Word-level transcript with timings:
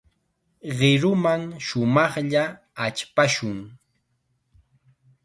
Qiruman 0.77 1.41
shumaqlla 1.65 2.43
achpashun. 2.85 3.59